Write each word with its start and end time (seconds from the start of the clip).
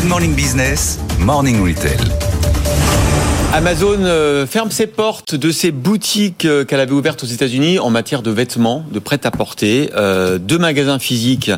Good 0.00 0.08
Morning 0.08 0.34
Business, 0.34 0.98
Morning 1.18 1.62
Retail. 1.62 1.98
Amazon 3.52 3.96
euh, 4.04 4.46
ferme 4.46 4.70
ses 4.70 4.86
portes 4.86 5.34
de 5.34 5.50
ses 5.50 5.72
boutiques 5.72 6.44
euh, 6.44 6.64
qu'elle 6.64 6.78
avait 6.80 6.92
ouvertes 6.92 7.22
aux 7.24 7.26
États-Unis 7.26 7.78
en 7.80 7.90
matière 7.90 8.22
de 8.22 8.30
vêtements, 8.30 8.84
de 8.92 8.98
prêt-à-porter. 9.00 9.90
Euh, 9.96 10.38
deux 10.38 10.58
magasins 10.58 10.98
physiques 11.00 11.50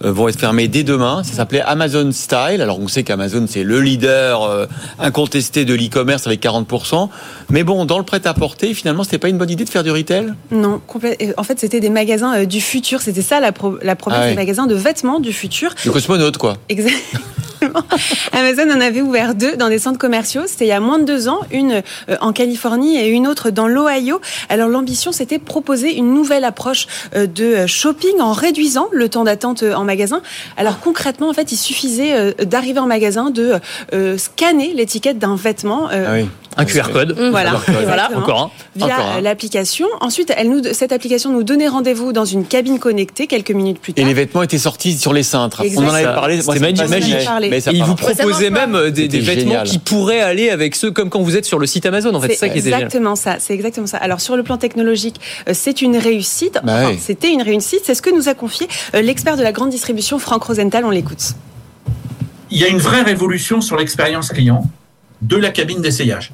vont 0.00 0.28
être 0.28 0.38
fermés 0.38 0.68
dès 0.68 0.84
demain. 0.84 1.22
Ça 1.24 1.34
s'appelait 1.34 1.60
Amazon 1.62 2.10
Style. 2.12 2.62
Alors 2.62 2.78
on 2.80 2.86
sait 2.88 3.02
qu'Amazon 3.02 3.46
c'est 3.48 3.64
le 3.64 3.80
leader 3.80 4.68
incontesté 4.98 5.64
de 5.64 5.74
l'e-commerce 5.74 6.26
avec 6.26 6.42
40%. 6.42 7.08
Mais 7.50 7.64
bon, 7.64 7.84
dans 7.84 7.98
le 7.98 8.04
prêt-à-porter, 8.04 8.72
finalement, 8.74 9.02
c'était 9.04 9.18
pas 9.18 9.28
une 9.28 9.38
bonne 9.38 9.50
idée 9.50 9.64
de 9.64 9.70
faire 9.70 9.82
du 9.84 9.90
retail? 9.90 10.32
Non, 10.52 10.80
En 11.36 11.42
fait, 11.44 11.58
c'était 11.58 11.80
des 11.80 11.90
magasins 11.90 12.44
du 12.44 12.60
futur. 12.60 13.00
C'était 13.02 13.22
ça 13.22 13.40
la, 13.40 13.52
pro- 13.52 13.78
la 13.82 13.96
promesse 13.96 14.18
Ah 14.22 14.24
ouais. 14.26 14.30
des 14.30 14.36
magasins 14.36 14.66
de 14.66 14.74
vêtements 14.74 15.18
du 15.20 15.32
futur. 15.32 15.74
De 15.84 15.90
cosmonautes, 15.90 16.38
quoi. 16.38 16.56
Amazon 18.32 18.70
en 18.70 18.80
avait 18.80 19.00
ouvert 19.00 19.34
deux 19.34 19.56
dans 19.56 19.68
des 19.68 19.78
centres 19.78 19.98
commerciaux. 19.98 20.42
C'était 20.46 20.66
il 20.66 20.68
y 20.68 20.72
a 20.72 20.80
moins 20.80 20.98
de 20.98 21.04
deux 21.04 21.28
ans, 21.28 21.40
une 21.50 21.82
euh, 22.08 22.16
en 22.20 22.32
Californie 22.32 22.98
et 22.98 23.08
une 23.08 23.26
autre 23.26 23.50
dans 23.50 23.68
l'Ohio. 23.68 24.20
Alors 24.48 24.68
l'ambition, 24.68 25.12
c'était 25.12 25.38
proposer 25.38 25.96
une 25.96 26.14
nouvelle 26.14 26.44
approche 26.44 26.86
euh, 27.14 27.26
de 27.26 27.44
euh, 27.44 27.66
shopping 27.66 28.20
en 28.20 28.32
réduisant 28.32 28.88
le 28.92 29.08
temps 29.08 29.24
d'attente 29.24 29.62
en 29.62 29.84
magasin. 29.84 30.22
Alors 30.56 30.80
concrètement, 30.80 31.28
en 31.28 31.32
fait, 31.32 31.52
il 31.52 31.56
suffisait 31.56 32.34
d'arriver 32.44 32.80
en 32.80 32.86
magasin, 32.86 33.30
de 33.30 33.60
scanner 34.16 34.72
l'étiquette 34.74 35.18
d'un 35.18 35.36
vêtement. 35.36 35.88
Ah. 35.90 36.24
Un 36.60 36.64
QR 36.64 36.90
code. 36.92 37.16
Voilà, 37.30 37.52
Et 37.68 37.72
voilà, 37.72 38.04
exactement. 38.04 38.18
encore 38.20 38.52
un. 38.76 38.86
via 38.86 39.20
l'application. 39.20 39.86
Ensuite, 40.00 40.32
elle 40.36 40.50
nous, 40.50 40.62
cette 40.72 40.92
application 40.92 41.32
nous 41.32 41.42
donnait 41.42 41.68
rendez-vous 41.68 42.12
dans 42.12 42.24
une 42.24 42.44
cabine 42.44 42.78
connectée 42.78 43.26
quelques 43.26 43.50
minutes 43.50 43.80
plus 43.80 43.92
Et 43.92 43.94
tard. 43.94 44.06
les 44.06 44.14
vêtements 44.14 44.42
étaient 44.42 44.58
sortis 44.58 44.98
sur 44.98 45.12
les 45.12 45.22
cintres. 45.22 45.62
On 45.76 45.84
en 45.86 45.94
avait 45.94 46.04
parlé. 46.04 46.40
c'était 46.40 46.58
magique. 46.60 46.76
fascinait. 46.78 47.24
Magique. 47.24 47.50
Mais 47.50 47.60
ça 47.60 47.72
Et 47.72 47.76
il 47.76 47.84
vous 47.84 47.94
part. 47.94 48.10
proposait 48.14 48.50
même 48.50 48.90
des, 48.90 49.08
vêtements 49.08 49.34
génial. 49.52 49.66
qui 49.66 49.78
pourraient 49.78 50.20
aller 50.20 50.50
avec 50.50 50.74
ceux 50.74 50.90
comme 50.90 51.10
quand 51.10 51.22
vous 51.22 51.36
êtes 51.36 51.44
sur 51.44 51.58
le 51.58 51.66
site 51.66 51.86
Amazon. 51.86 52.14
En 52.14 52.20
fait, 52.20 52.28
c'est 52.28 52.34
ça 52.36 52.48
qui 52.48 52.58
est 52.58 52.62
génial. 52.62 52.80
exactement 52.82 53.16
ça. 53.16 53.36
C'est 53.38 53.54
exactement 53.54 53.86
ça. 53.86 53.96
Alors 53.98 54.20
sur 54.20 54.36
le 54.36 54.42
plan 54.42 54.56
technologique, 54.58 55.20
euh, 55.48 55.52
c'est 55.54 55.82
une 55.82 55.96
réussite. 55.96 56.58
Bah 56.64 56.72
Enfin, 56.82 56.90
oui. 56.92 56.98
C'était 57.00 57.32
une 57.32 57.42
réussite. 57.42 57.80
C'est 57.84 57.94
ce 57.94 58.02
que 58.02 58.10
nous 58.14 58.28
a 58.28 58.34
confié 58.34 58.68
euh, 58.94 59.00
l'expert 59.02 59.36
de 59.36 59.42
la 59.42 59.52
grande 59.52 59.70
distribution, 59.70 60.18
Franck 60.18 60.42
Rosenthal. 60.44 60.84
On 60.84 60.90
l'écoute. 60.90 61.34
il 62.50 62.58
y 62.58 62.64
a 62.64 62.68
une 62.68 62.78
vraie 62.78 63.02
révolution 63.02 63.60
sur 63.60 63.76
l'expérience 63.76 64.28
client 64.30 64.64
de 65.22 65.36
la 65.36 65.50
cabine 65.50 65.80
d'essayage. 65.80 66.32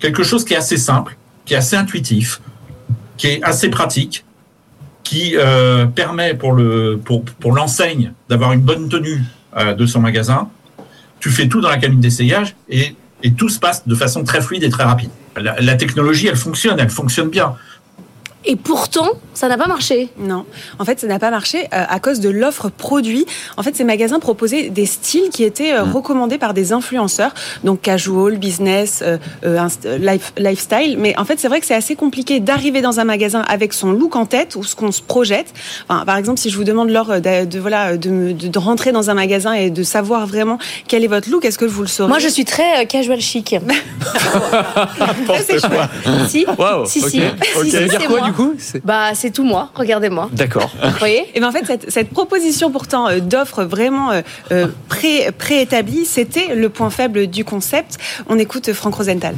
Quelque 0.00 0.22
chose 0.22 0.44
qui 0.44 0.54
est 0.54 0.58
assez 0.58 0.76
simple, 0.76 1.16
qui 1.44 1.54
est 1.54 1.56
assez 1.56 1.76
intuitif, 1.76 2.40
qui 3.16 3.28
est 3.28 3.42
assez 3.42 3.68
pratique, 3.68 4.24
qui 5.02 5.36
euh, 5.36 5.86
permet 5.86 6.34
pour 6.34 6.52
le 6.52 7.00
pour, 7.02 7.24
pour 7.24 7.52
l'enseigne 7.52 8.12
d'avoir 8.28 8.52
une 8.52 8.60
bonne 8.60 8.88
tenue 8.88 9.22
euh, 9.56 9.72
de 9.74 9.86
son 9.86 10.00
magasin. 10.00 10.48
Tu 11.20 11.30
fais 11.30 11.48
tout 11.48 11.60
dans 11.60 11.70
la 11.70 11.78
cabine 11.78 12.00
d'essayage 12.00 12.56
et, 12.68 12.94
et 13.22 13.32
tout 13.32 13.48
se 13.48 13.58
passe 13.58 13.86
de 13.86 13.94
façon 13.94 14.24
très 14.24 14.40
fluide 14.40 14.64
et 14.64 14.68
très 14.68 14.84
rapide. 14.84 15.10
La, 15.36 15.60
la 15.60 15.74
technologie, 15.76 16.26
elle 16.26 16.36
fonctionne, 16.36 16.78
elle 16.78 16.90
fonctionne 16.90 17.30
bien. 17.30 17.54
Et 18.44 18.54
pourtant, 18.54 19.08
ça 19.34 19.48
n'a 19.48 19.58
pas 19.58 19.66
marché. 19.66 20.08
Non, 20.18 20.44
en 20.78 20.84
fait, 20.84 21.00
ça 21.00 21.08
n'a 21.08 21.18
pas 21.18 21.30
marché 21.32 21.64
euh, 21.74 21.84
à 21.88 21.98
cause 21.98 22.20
de 22.20 22.28
l'offre 22.28 22.68
produit. 22.68 23.26
En 23.56 23.64
fait, 23.64 23.74
ces 23.74 23.82
magasins 23.82 24.20
proposaient 24.20 24.68
des 24.68 24.86
styles 24.86 25.30
qui 25.30 25.42
étaient 25.42 25.72
euh, 25.72 25.82
recommandés 25.82 26.38
par 26.38 26.54
des 26.54 26.72
influenceurs, 26.72 27.34
donc 27.64 27.80
casual, 27.80 28.36
business, 28.36 29.02
euh, 29.02 29.18
lifestyle. 30.38 30.96
Mais 30.98 31.18
en 31.18 31.24
fait, 31.24 31.40
c'est 31.40 31.48
vrai 31.48 31.58
que 31.60 31.66
c'est 31.66 31.74
assez 31.74 31.96
compliqué 31.96 32.38
d'arriver 32.38 32.82
dans 32.82 33.00
un 33.00 33.04
magasin 33.04 33.40
avec 33.48 33.72
son 33.72 33.90
look 33.90 34.14
en 34.14 34.26
tête 34.26 34.54
ou 34.54 34.62
ce 34.62 34.76
qu'on 34.76 34.92
se 34.92 35.02
projette. 35.02 35.52
Enfin, 35.88 36.04
par 36.04 36.16
exemple, 36.16 36.38
si 36.38 36.48
je 36.50 36.56
vous 36.56 36.64
demande 36.64 36.90
lors 36.90 37.10
euh, 37.10 37.18
de, 37.20 37.46
de, 37.46 37.58
voilà 37.58 37.96
de, 37.96 38.10
me- 38.10 38.32
de- 38.32 38.46
de 38.48 38.58
rentrer 38.60 38.92
dans 38.92 39.10
un 39.10 39.14
magasin 39.14 39.54
et 39.54 39.70
de 39.70 39.82
savoir 39.82 40.26
vraiment 40.28 40.58
quel 40.86 41.02
est 41.02 41.08
votre 41.08 41.30
look, 41.30 41.44
est-ce 41.44 41.58
que 41.58 41.64
vous 41.64 41.82
le 41.82 41.88
saurez? 41.88 42.08
Moi, 42.10 42.20
je 42.20 42.28
suis 42.28 42.44
très 42.44 42.82
euh, 42.82 42.84
casual 42.84 43.20
chic. 43.20 43.56
C'est 45.46 45.58
chouette. 45.60 45.90
si, 46.28 46.46
si, 46.86 47.00
si. 47.10 47.20
Ok, 47.56 47.64
Si, 47.64 47.70
Ça 47.70 47.80
veut 47.80 47.84
si, 47.84 47.90
dire 47.90 48.00
c'est 48.00 48.06
quoi 48.06 48.18
moi. 48.18 48.26
du 48.28 48.32
coup 48.36 48.54
Bah, 48.84 49.14
c'est 49.14 49.30
tout 49.30 49.44
moi. 49.44 49.70
Regardez-moi. 49.74 50.28
D'accord. 50.32 50.70
Vous 50.82 50.98
voyez 50.98 51.24
Et 51.34 51.40
ben 51.40 51.48
en 51.48 51.52
fait, 51.52 51.64
cette, 51.66 51.90
cette 51.90 52.10
proposition 52.10 52.70
pourtant 52.70 53.08
euh, 53.08 53.20
d'offre 53.20 53.64
vraiment 53.64 54.10
euh, 54.12 54.20
euh, 54.52 54.68
pré, 54.88 55.30
préétablie, 55.36 56.04
c'était 56.04 56.54
le 56.54 56.68
point 56.68 56.90
faible 56.90 57.26
du 57.26 57.44
concept. 57.44 57.98
On 58.28 58.38
écoute 58.38 58.72
Franck 58.72 58.94
Rosenthal. 58.96 59.34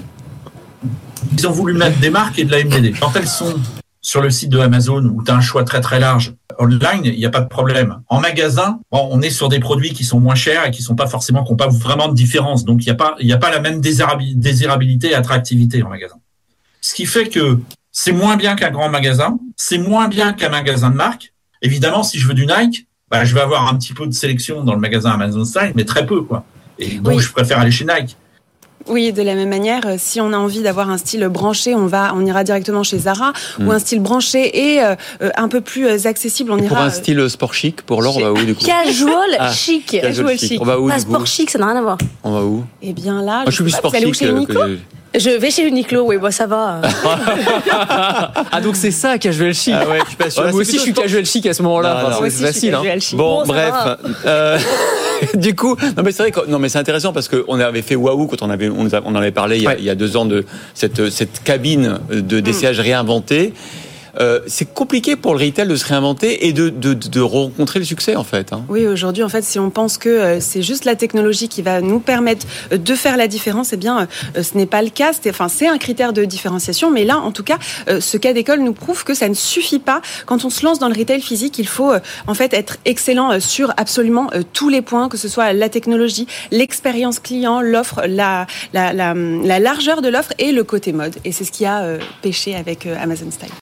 Ils 1.32 1.46
ont 1.46 1.52
voulu 1.52 1.74
mettre 1.74 1.98
des 1.98 2.10
marques 2.10 2.38
et 2.38 2.44
de 2.44 2.50
la 2.50 2.64
MDD. 2.64 2.98
Quand 2.98 3.14
elles 3.16 3.28
sont 3.28 3.54
sur 4.00 4.22
le 4.22 4.30
site 4.30 4.50
de 4.50 4.58
Amazon 4.58 5.04
où 5.04 5.22
tu 5.22 5.30
as 5.30 5.34
un 5.34 5.40
choix 5.40 5.64
très 5.64 5.80
très 5.80 5.98
large, 6.00 6.34
online, 6.58 7.02
il 7.04 7.16
n'y 7.18 7.26
a 7.26 7.30
pas 7.30 7.40
de 7.40 7.48
problème. 7.48 8.00
En 8.08 8.20
magasin, 8.20 8.80
bon, 8.90 9.08
on 9.10 9.20
est 9.22 9.30
sur 9.30 9.48
des 9.48 9.58
produits 9.60 9.92
qui 9.92 10.04
sont 10.04 10.18
moins 10.20 10.34
chers 10.34 10.66
et 10.66 10.70
qui 10.70 10.82
sont 10.82 10.94
pas 10.94 11.06
forcément, 11.06 11.44
qui 11.44 11.50
n'ont 11.52 11.56
pas 11.56 11.68
vraiment 11.68 12.08
de 12.08 12.14
différence. 12.14 12.64
Donc, 12.64 12.82
il 12.82 12.86
n'y 12.86 12.92
a 12.92 12.94
pas, 12.94 13.14
il 13.20 13.26
n'y 13.26 13.32
a 13.32 13.38
pas 13.38 13.50
la 13.50 13.60
même 13.60 13.80
désirabi- 13.80 14.34
désirabilité 14.36 15.10
et 15.10 15.14
attractivité 15.14 15.82
en 15.82 15.88
magasin. 15.90 16.16
Ce 16.80 16.94
qui 16.94 17.06
fait 17.06 17.28
que 17.28 17.58
c'est 18.00 18.12
moins 18.12 18.36
bien 18.36 18.54
qu'un 18.54 18.70
grand 18.70 18.88
magasin, 18.88 19.38
c'est 19.56 19.78
moins 19.78 20.06
bien 20.06 20.32
qu'un 20.32 20.50
magasin 20.50 20.90
de 20.90 20.94
marque. 20.94 21.32
Évidemment, 21.62 22.04
si 22.04 22.16
je 22.20 22.28
veux 22.28 22.34
du 22.34 22.46
Nike, 22.46 22.86
bah, 23.10 23.24
je 23.24 23.34
vais 23.34 23.40
avoir 23.40 23.66
un 23.68 23.74
petit 23.76 23.92
peu 23.92 24.06
de 24.06 24.12
sélection 24.12 24.62
dans 24.62 24.74
le 24.74 24.78
magasin 24.80 25.10
Amazon 25.10 25.44
Style, 25.44 25.72
mais 25.74 25.84
très 25.84 26.06
peu, 26.06 26.22
quoi. 26.22 26.44
Et 26.78 26.98
donc, 27.00 27.14
Oui. 27.16 27.20
je 27.22 27.32
préfère 27.32 27.58
aller 27.58 27.72
chez 27.72 27.84
Nike. 27.84 28.16
Oui, 28.86 29.12
de 29.12 29.20
la 29.22 29.34
même 29.34 29.48
manière, 29.48 29.84
euh, 29.86 29.96
si 29.98 30.20
on 30.20 30.32
a 30.32 30.36
envie 30.36 30.62
d'avoir 30.62 30.88
un 30.88 30.96
style 30.96 31.26
branché, 31.28 31.74
on 31.74 31.86
va, 31.86 32.12
on 32.14 32.24
ira 32.24 32.44
directement 32.44 32.84
chez 32.84 32.98
Zara, 32.98 33.32
ou 33.60 33.72
un 33.72 33.80
style 33.80 34.00
branché 34.00 34.74
et 34.76 34.80
euh, 34.82 34.94
euh, 35.20 35.30
un 35.36 35.48
peu 35.48 35.60
plus 35.60 36.06
accessible, 36.06 36.52
on 36.52 36.58
Et 36.58 36.62
ira. 36.64 36.68
pour 36.76 36.78
un 36.84 36.90
style 36.90 37.28
sport 37.28 37.52
chic, 37.52 37.82
pour 37.82 38.00
l'or, 38.00 38.16
on 38.16 38.20
va 38.20 38.32
où 38.32 38.44
du 38.44 38.54
coup? 38.54 38.64
Casual 38.64 39.36
Ah, 39.40 39.52
chic. 39.52 39.86
Casual 39.86 40.02
Casual 40.12 40.38
chic. 40.38 40.48
chic. 40.50 40.62
On 40.62 40.64
va 40.64 40.78
où 40.78 40.86
Pas 40.88 40.98
du 40.98 41.04
coup? 41.04 41.10
sport 41.10 41.26
chic, 41.26 41.50
ça 41.50 41.58
n'a 41.58 41.66
rien 41.66 41.76
à 41.76 41.82
voir. 41.82 41.98
On 42.22 42.30
va 42.32 42.44
où? 42.44 42.64
Eh 42.80 42.92
bien 42.92 43.20
là, 43.22 43.38
Moi, 43.42 43.44
je 43.48 43.50
suis 43.56 43.64
plus 43.64 43.72
sport 43.72 43.92
chic 43.92 44.04
que- 44.14 44.78
Je 45.18 45.30
vais 45.30 45.50
chez 45.50 45.66
Uniqlo, 45.66 46.04
oui, 46.06 46.16
bah 46.18 46.30
ça 46.30 46.46
va. 46.46 46.80
Ah 48.50 48.60
donc 48.60 48.76
c'est 48.76 48.90
ça 48.90 49.18
casual 49.18 49.52
chic. 49.54 49.74
Ah 49.76 49.88
ouais, 49.88 49.98
je 50.04 50.08
suis 50.08 50.16
pas 50.16 50.30
sûr. 50.30 50.44
Ouais, 50.44 50.50
moi 50.52 50.60
aussi 50.60 50.76
je 50.76 50.82
suis 50.82 50.92
casual 50.92 51.24
chic 51.26 51.46
à 51.46 51.54
ce 51.54 51.62
moment-là. 51.62 52.04
Enfin, 52.06 52.24
c'est 52.30 52.44
facile. 52.46 52.74
hein. 52.74 52.78
casual 52.78 53.00
chic. 53.00 53.16
Bon, 53.18 53.40
Bon, 53.40 53.46
bref. 53.46 53.74
euh, 54.26 54.58
du 55.34 55.54
coup, 55.54 55.76
non 55.96 56.02
mais 56.04 56.12
c'est 56.12 56.22
vrai 56.22 56.30
que 56.32 56.46
non 56.48 56.58
mais 56.58 56.68
c'est 56.68 56.78
intéressant 56.78 57.12
parce 57.12 57.28
qu'on 57.28 57.58
avait 57.60 57.82
fait 57.82 57.96
waouh 57.96 58.26
quand 58.26 58.42
on 58.42 58.50
avait 58.50 58.68
on, 58.68 58.86
en 58.86 59.14
avait 59.14 59.30
parlé 59.32 59.56
il 59.56 59.62
y, 59.62 59.66
a, 59.66 59.70
Ouais. 59.70 59.76
il 59.78 59.84
y 59.84 59.90
a 59.90 59.94
deux 59.94 60.16
ans 60.16 60.24
de 60.26 60.44
cette 60.74 61.10
cette 61.10 61.42
cabine 61.42 61.98
de 62.10 62.40
d'essayage 62.40 62.80
réinventée. 62.80 63.52
Euh, 64.20 64.40
c'est 64.46 64.72
compliqué 64.72 65.16
pour 65.16 65.34
le 65.34 65.44
retail 65.44 65.68
de 65.68 65.76
se 65.76 65.84
réinventer 65.86 66.46
et 66.46 66.52
de, 66.52 66.68
de, 66.70 66.94
de 66.94 67.20
rencontrer 67.20 67.78
le 67.78 67.84
succès 67.84 68.16
en 68.16 68.24
fait. 68.24 68.52
hein. 68.52 68.64
Oui, 68.68 68.86
aujourd'hui, 68.86 69.22
en 69.22 69.28
fait, 69.28 69.42
si 69.42 69.58
on 69.58 69.70
pense 69.70 69.96
que 69.98 70.08
euh, 70.08 70.40
c'est 70.40 70.62
juste 70.62 70.84
la 70.84 70.96
technologie 70.96 71.48
qui 71.48 71.62
va 71.62 71.80
nous 71.80 72.00
permettre 72.00 72.46
euh, 72.72 72.78
de 72.78 72.94
faire 72.94 73.16
la 73.16 73.28
différence, 73.28 73.72
eh 73.72 73.76
bien, 73.76 74.08
ce 74.34 74.56
n'est 74.56 74.66
pas 74.66 74.82
le 74.82 74.90
cas. 74.90 75.12
C'est, 75.12 75.30
enfin, 75.30 75.48
c'est 75.48 75.68
un 75.68 75.78
critère 75.78 76.12
de 76.12 76.24
différenciation, 76.24 76.90
mais 76.90 77.04
là, 77.04 77.18
en 77.18 77.32
tout 77.32 77.44
cas, 77.44 77.58
ce 78.00 78.16
cas 78.16 78.32
d'école 78.32 78.60
nous 78.60 78.72
prouve 78.72 79.04
que 79.04 79.14
ça 79.14 79.28
ne 79.28 79.34
suffit 79.34 79.78
pas. 79.78 80.00
Quand 80.26 80.44
on 80.44 80.50
se 80.50 80.64
lance 80.64 80.78
dans 80.78 80.88
le 80.88 80.98
retail 80.98 81.20
physique, 81.20 81.58
il 81.58 81.66
faut 81.66 81.92
en 82.26 82.34
fait 82.34 82.54
être 82.54 82.78
excellent 82.84 83.40
sur 83.40 83.72
absolument 83.76 84.30
tous 84.52 84.68
les 84.68 84.82
points, 84.82 85.08
que 85.08 85.16
ce 85.16 85.28
soit 85.28 85.52
la 85.52 85.68
technologie, 85.68 86.26
l'expérience 86.50 87.18
client, 87.18 87.60
l'offre, 87.60 88.02
la, 88.06 88.46
la, 88.72 88.92
la, 88.92 89.14
la 89.14 89.58
largeur 89.58 90.02
de 90.02 90.08
l'offre 90.08 90.32
et 90.38 90.52
le 90.52 90.64
côté 90.64 90.92
mode. 90.92 91.16
Et 91.24 91.32
c'est 91.32 91.44
ce 91.44 91.52
qui 91.52 91.64
a 91.66 91.98
pêché 92.22 92.54
avec 92.54 92.86
Amazon 92.86 93.30
Style. 93.30 93.48